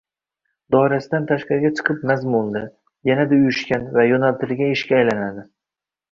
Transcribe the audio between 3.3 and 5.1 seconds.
uyushgan va yo‘naltirilgan ishga